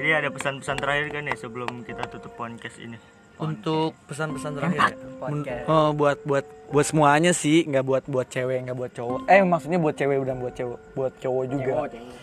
Jadi 0.00 0.16
ada 0.16 0.32
pesan-pesan 0.32 0.76
terakhir 0.80 1.06
kan 1.12 1.28
ya 1.28 1.36
sebelum 1.36 1.84
kita 1.84 2.08
tutup 2.08 2.32
podcast 2.32 2.80
ini. 2.80 2.96
untuk 3.36 3.96
pesan-pesan 4.04 4.52
terakhir 4.52 4.80
ya 4.80 4.96
Podcast. 5.16 5.64
oh, 5.64 5.92
buat 5.92 6.20
buat 6.24 6.44
buat 6.68 6.84
semuanya 6.84 7.32
sih 7.32 7.64
nggak 7.64 7.84
buat 7.84 8.04
buat 8.04 8.28
cewek 8.28 8.64
nggak 8.64 8.76
buat 8.76 8.92
cowok 8.92 9.20
eh 9.28 9.40
maksudnya 9.40 9.80
buat 9.80 9.96
cewek 9.96 10.20
udah 10.20 10.36
buat 10.36 10.52
cewek 10.52 10.78
buat 10.92 11.12
cowok 11.16 11.44
juga 11.48 11.72
Cewek, 11.72 11.88
cewek. 11.90 12.16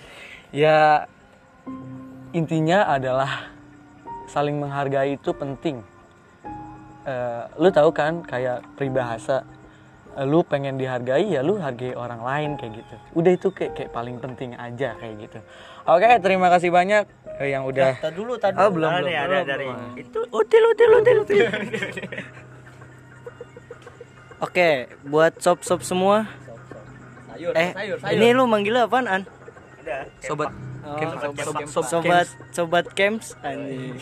ya 0.54 0.78
intinya 2.32 2.86
adalah 2.88 3.50
saling 4.28 4.58
menghargai 4.58 5.14
itu 5.14 5.34
penting 5.34 5.82
Eh, 7.02 7.44
lu 7.56 7.72
tahu 7.72 7.88
kan 7.90 8.20
kayak 8.22 8.68
peribahasa 8.76 9.42
lu 10.20 10.42
pengen 10.42 10.76
dihargai 10.76 11.30
ya 11.30 11.42
lu 11.42 11.58
hargai 11.58 11.94
orang 11.94 12.18
lain 12.20 12.50
kayak 12.56 12.80
gitu 12.80 12.96
udah 13.14 13.32
itu 13.32 13.48
kayak 13.52 13.72
kayak 13.74 13.92
paling 13.92 14.18
penting 14.18 14.54
aja 14.54 14.98
kayak 14.98 15.16
gitu 15.20 15.40
oke 15.84 16.10
terima 16.20 16.50
kasih 16.50 16.70
banyak 16.70 17.06
eh, 17.38 17.50
yang 17.50 17.62
udah 17.64 17.94
Tadi 18.00 18.16
dulu, 18.16 18.34
tadi 18.36 18.58
Oh, 18.58 18.66
dulu. 18.68 18.82
belum, 18.82 18.90
Ada 18.90 18.98
belum, 18.98 19.14
ada 19.14 19.28
belum, 19.28 19.46
dari 19.46 19.68
belum. 19.68 19.94
itu 19.96 20.20
util 20.32 20.64
util 20.68 20.90
util 20.96 21.18
util. 21.22 21.46
Oke, 24.38 24.70
buat 25.04 25.34
sob-sob 25.38 25.82
semua. 25.82 26.30
Sayur, 27.28 27.54
Eh, 27.54 27.74
sayur, 27.74 27.98
sayur. 27.98 28.14
ini 28.14 28.28
lu 28.34 28.46
manggil 28.46 28.78
apaan, 28.78 29.06
An? 29.06 29.22
Oh, 29.26 29.34
sobat 30.22 30.50
sobat 31.36 31.66
sobat 31.68 32.28
sobat 32.52 32.86
camps 32.94 33.34
anjing. 33.42 33.98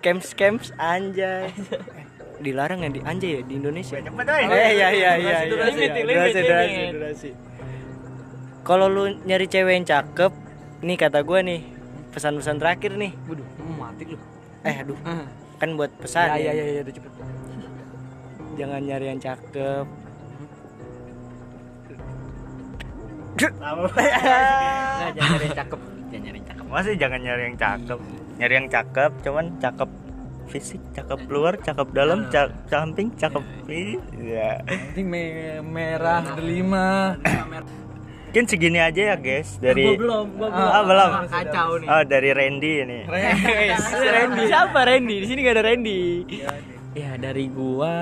Camps 0.00 0.32
camps 0.32 0.68
anjay. 0.76 1.52
Dilarang 2.44 2.80
ya 2.80 2.88
di 2.88 3.00
anjay 3.00 3.30
ya 3.36 3.42
di 3.42 3.54
Indonesia. 3.54 3.96
Cepet 3.96 4.26
woy. 4.26 4.44
Eh 4.48 4.70
iya 4.72 4.88
iya 4.90 5.10
iya. 5.14 5.36
Durasi, 5.44 5.76
durasi, 5.76 5.76
limit, 5.76 6.04
Durasi, 6.08 6.32
limit. 6.32 6.42
durasi, 6.42 6.90
durasi. 6.90 7.30
Kalau 8.60 8.86
lu 8.86 9.04
nyari 9.22 9.44
cewek 9.44 9.72
yang 9.74 9.84
cakep, 9.84 10.32
nih 10.80 10.96
kata 10.96 11.20
gua 11.20 11.40
nih, 11.40 11.60
pesan-pesan 12.10 12.56
terakhir 12.56 12.92
nih. 12.94 13.12
waduh 13.24 13.44
mati 13.74 14.04
lu 14.04 14.16
Eh 14.60 14.76
aduh, 14.76 14.96
Ah. 15.02 15.24
kan 15.56 15.72
buat 15.72 15.88
pesan. 15.96 16.28
ya 16.30 16.36
ya 16.38 16.52
ya. 16.52 16.64
ya 16.64 16.64
ya 16.70 16.80
udah 16.82 16.94
cepet 16.94 17.12
Jangan 18.56 18.80
nyari 18.82 19.06
yang 19.06 19.16
cakep. 19.18 19.84
Nah, 23.40 25.10
jangan 25.10 25.30
nyari 25.32 25.44
yang 25.44 25.56
cakep. 25.56 25.80
Jangan 26.10 26.20
nyari 26.20 26.36
yang 26.36 26.46
cakep. 26.46 26.64
Masih 26.68 26.94
jangan 26.94 27.20
nyari 27.20 27.42
yang 27.42 27.56
cakep. 27.56 28.00
Nyari 28.40 28.54
yang 28.56 28.68
cakep, 28.68 29.12
cuman 29.20 29.60
cakep 29.60 29.90
fisik, 30.48 30.80
cakep 30.90 31.20
luar, 31.28 31.60
cakep 31.60 31.88
dalam, 31.92 32.26
cakep 32.26 32.56
samping, 32.66 33.12
cakep 33.14 33.44
Iya. 34.10 34.64
penting 34.64 35.06
me- 35.06 35.60
merah 35.62 36.24
delima 36.34 37.14
Mungkin 38.30 38.46
segini 38.46 38.78
aja 38.78 39.10
ya 39.10 39.16
guys 39.18 39.58
dari 39.58 39.90
Gua 39.90 39.98
belum, 39.98 40.26
gua 40.38 40.48
belum. 40.48 40.70
Ah, 40.70 40.82
belum. 40.86 41.10
Kacau 41.26 41.70
nih. 41.76 41.88
Oh, 41.90 42.02
dari 42.06 42.30
Randy 42.30 42.72
ini. 42.80 43.00
Randy 43.04 44.42
siapa 44.54 44.78
Randy? 44.80 45.16
Di 45.18 45.26
sini 45.26 45.38
gak 45.42 45.54
ada 45.58 45.64
Randy. 45.66 46.02
Ya 46.94 47.10
dari 47.18 47.50
gua 47.50 47.94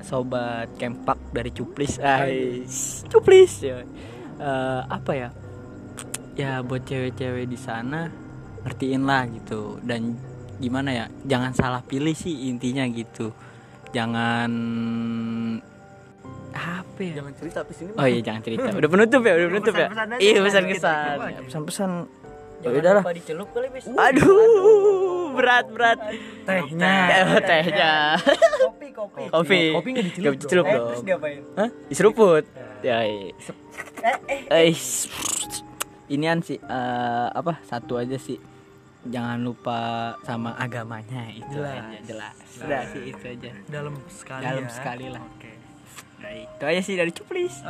sobat 0.00 0.70
Kempak 0.78 1.18
dari 1.34 1.50
Cuplis. 1.50 1.98
Ais. 1.98 3.02
Cuplis 3.10 3.52
ya. 3.58 3.82
Eh, 4.38 4.80
apa 4.86 5.12
ya? 5.12 5.28
Ya 6.34 6.62
buat 6.62 6.86
cewek-cewek 6.86 7.44
di 7.44 7.58
sana 7.58 8.14
ngertiin 8.64 9.02
lah 9.04 9.24
gitu 9.26 9.78
dan 9.80 10.16
gimana 10.56 10.90
ya? 10.90 11.04
Jangan 11.22 11.52
salah 11.52 11.82
pilih 11.82 12.12
sih 12.12 12.48
intinya 12.48 12.84
gitu. 12.86 13.30
Jangan 13.90 14.50
apa 16.54 16.98
ya? 16.98 17.18
jangan 17.18 17.32
cerita 17.34 17.56
habis 17.60 17.78
ini 17.78 17.90
Oh 17.94 18.06
iya 18.06 18.20
jangan 18.20 18.40
cerita. 18.40 18.66
Udah 18.70 18.88
penutup 18.88 19.20
ya, 19.20 19.32
udah 19.34 19.48
penutup 19.50 19.74
ya. 19.74 19.88
Iya 20.16 20.38
pesan 20.40 20.64
pesan. 21.62 21.92
Ya 22.64 22.72
Jangan 22.72 22.80
udahlah. 22.80 23.02
lupa 23.04 23.12
dicelup 23.12 23.48
kali, 23.52 23.68
Bis. 23.68 23.84
Aduh, 23.92 25.36
berat 25.36 25.66
berat. 25.68 25.98
tehnya 26.48 26.92
Eh, 27.12 27.40
tehnya. 27.50 27.92
Kopi, 28.64 28.88
kopi. 28.88 29.22
Kopi. 29.28 29.60
Kopi 29.74 29.88
nggak 29.92 30.04
dicelup 30.08 30.24
Nggak 30.24 30.40
dicelup 30.40 30.64
Eh, 30.64 30.72
dong. 30.72 30.86
terus 30.88 31.02
diapain? 31.04 31.40
Hah? 31.60 31.68
Diseruput. 31.92 32.44
Ya. 32.80 32.96
iya. 33.04 33.36
Eh, 34.00 34.40
eh. 34.48 34.72
Eh, 36.06 36.12
inian 36.12 36.40
sih 36.40 36.56
eh, 36.56 37.28
apa? 37.30 37.60
Satu 37.62 37.96
aja 37.96 38.16
sih. 38.16 38.36
Jangan 39.04 39.36
lupa 39.38 39.78
sama 40.20 40.56
agamanya 40.56 41.28
itu 41.28 41.44
Jelas. 41.54 41.76
aja 41.76 41.98
jelas. 42.02 42.34
Sudah 42.48 42.82
sih 42.88 43.02
itu 43.06 43.24
aja. 43.26 43.50
dalam 43.68 43.94
sekali 44.08 44.42
Dalam 44.42 44.64
ya. 44.64 44.72
sekali 44.72 45.06
lah. 45.08 45.20
oke 45.20 45.52
Nah, 46.20 46.32
itu 46.32 46.64
aja 46.64 46.80
sih 46.80 46.96
dari 46.96 47.12
cuplis. 47.12 47.60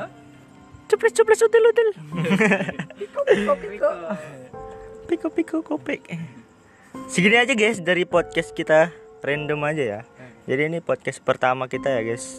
Cuplis 0.87 1.11
cuplis 1.11 1.41
util 1.43 1.65
util. 1.65 1.89
Piko 5.05 5.29
piko 5.29 5.59
kopek. 5.61 6.03
Segini 7.07 7.35
aja 7.35 7.53
guys 7.53 7.83
dari 7.83 8.07
podcast 8.07 8.51
kita 8.51 8.95
random 9.21 9.59
aja 9.65 9.83
ya. 9.83 10.01
Jadi 10.47 10.63
ini 10.69 10.79
podcast 10.79 11.19
pertama 11.19 11.67
kita 11.67 11.91
ya 11.91 12.03
guys. 12.05 12.39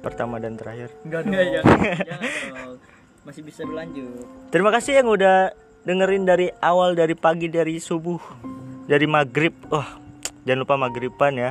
Pertama 0.00 0.36
dan 0.36 0.54
terakhir. 0.54 0.92
enggak 1.00 1.24
dong 1.24 1.32
Enggak 1.32 1.46
ya. 1.48 1.62
Jangan 1.64 2.28
dong. 2.52 2.76
Masih 3.24 3.40
bisa 3.40 3.64
berlanjut. 3.64 4.24
Terima 4.52 4.68
kasih 4.68 5.00
yang 5.00 5.08
udah 5.08 5.52
dengerin 5.82 6.24
dari 6.24 6.52
awal 6.60 6.92
dari 6.92 7.16
pagi 7.16 7.48
dari 7.48 7.80
subuh 7.80 8.20
dari 8.84 9.08
maghrib. 9.08 9.56
Wah, 9.68 9.96
jangan 10.44 10.60
lupa 10.60 10.76
maghriban 10.76 11.32
ya. 11.34 11.50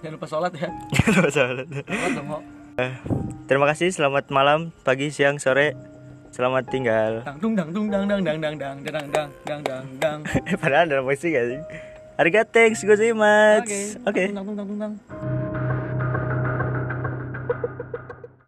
jangan 0.00 0.16
lupa 0.16 0.26
sholat 0.26 0.52
ya 0.54 0.66
Jangan 0.90 1.12
lupa 1.12 1.30
sholat. 1.30 1.66
sholat 1.68 2.10
dong 2.14 2.26
kok 2.28 2.42
Terima 3.44 3.66
kasih. 3.66 3.90
Selamat 3.90 4.30
malam, 4.30 4.70
pagi, 4.80 5.10
siang, 5.10 5.36
sore. 5.36 5.74
Selamat 6.30 6.70
tinggal. 6.70 7.26
dang 7.26 7.42
dang 7.42 7.68
dung 7.74 7.90
dang 7.90 8.06
dang 8.06 8.22
dang 8.22 8.38
dang 8.38 8.56
dang 8.56 8.78
dang 8.86 9.06
dang 9.10 9.28
dang 9.42 9.60
dang 9.66 9.84
dang 9.98 10.18
Padahal 10.62 10.86
ada 10.86 11.02
musik 11.02 11.34
gak 11.34 11.46
sih? 11.50 11.60
Arigato, 12.14 12.54
thanks, 12.54 12.86
gozaimasu. 12.86 13.98
Oke. 14.06 14.30
dang 14.30 14.46
dung 14.46 14.54
dang 14.54 14.68
dung 14.70 14.78
dang 14.78 14.94